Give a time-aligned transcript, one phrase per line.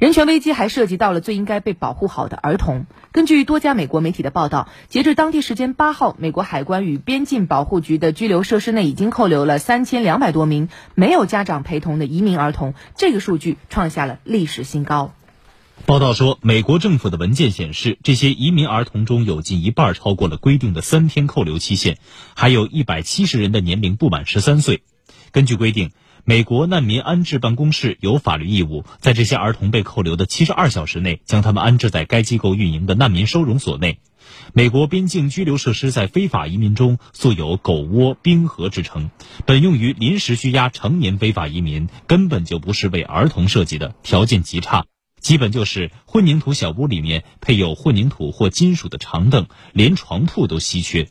[0.00, 2.86] 人权危机还涉及到了最应该被保护好的儿童。
[3.12, 15.12] 根据多家美国媒体的报道，截至当地时间八号，美国海关与边境保护局的拘留设施内已经扣留了三千两百多名没有家长陪同的移民儿童，这个数据创下了历史新高。
[15.84, 21.98] 报道说，美国政府的文件显示，这些移民儿童中有近一半超过了规定的三天扣留期限，
[22.34, 24.82] 还有一百七十人的年龄不满十三岁。
[25.32, 25.90] 根据规定。
[26.24, 34.00] 美国难民安置办公室有法律义务，在这些儿童被扣留的七十二小时内，将他们安置在该机构运营的难民收容所内。
[34.52, 39.10] 美国边境拘留设施在非法移民中素有“狗窝”“冰河”之称，
[39.46, 44.84] 本用于临时拘押成年非法移民，根本就不是为儿童设计的，条件极差，
[45.20, 51.08] 基本就是混凝土小屋里面配有混凝土或金属的长凳，连床铺都稀缺。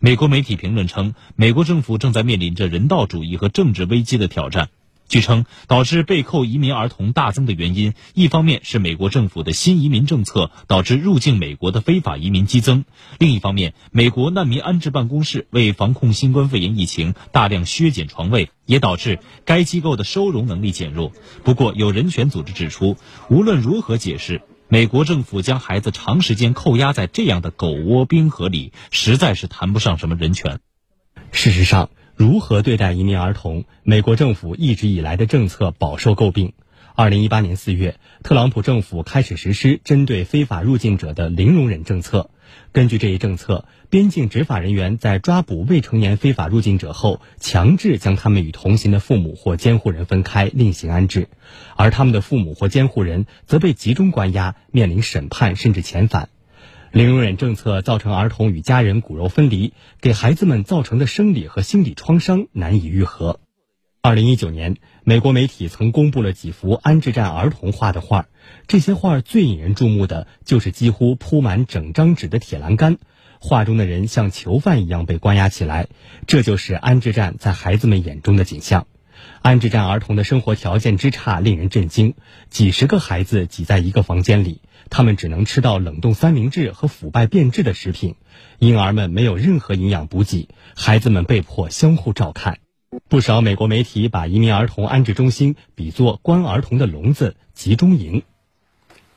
[0.00, 4.68] 美国媒体评论称，美国政府正在面临着人道主义和政治危机的挑战。
[5.08, 12.82] 据称，导致被扣移民儿童大增的原因，一方面是美国政府的新移民政策导致入境美国的非法移民激增；
[13.18, 21.12] 另一方面，美国难民安置办公室为防控新冠肺炎疫情，大量削减床位，也导致该机构的收容能力减弱。
[21.44, 22.96] 不过，有人权组织指出，
[23.30, 24.42] 无论如何解释。
[24.68, 30.58] 美国政府将孩子长时间扣押在这样的狗窝冰河里，实在是谈不上什么人权。
[31.30, 36.52] 事实上，如何对待移民儿童，美国政府一直以来的政策饱受诟病。
[36.98, 42.30] 二零一八年四月，特朗普政府开始实施针对非法入境者的零容忍政策。
[42.72, 51.24] 根据这一政策，边境执法人员在抓捕未成年非法入境者后，强制将他们与同行的父母或监护人分开，另行安置；
[51.76, 56.30] 而他们的父母或监护人则被集中关押，面临审判甚至遣返。
[56.92, 63.38] 零容忍政策造成儿童与家人骨肉分离，给孩子们造成的生理和心理创伤难以愈合。
[64.06, 68.26] 二零一九年，美国媒体曾公布了几幅安置站儿童画的画，
[68.68, 72.98] 这些画最引人注目的就是几乎铺满整张纸的铁栏杆，
[73.40, 75.88] 画中的人像囚犯一样被关押起来，
[76.28, 78.86] 这就是安置站在孩子们眼中的景象。
[79.42, 82.14] 安置站儿童的生活条件之差令人震惊，
[82.48, 88.14] 几十个孩子挤在一个房间里，他们只能吃到冷冻三明治和腐败变质的食品，
[88.60, 92.58] 婴儿们没有任何营养补给，孩子们被迫相互照看。
[93.08, 98.24] 不少美国媒体把移民儿童安置中心比作关儿童的笼子、集中营。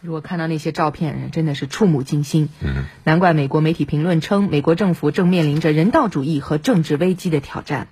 [0.00, 2.48] 如果看到那些照片，真的是触目惊心。
[2.62, 7.88] 嗯，难怪美国媒体评论称，美国政府正面临着人道主义和政治危机的挑战。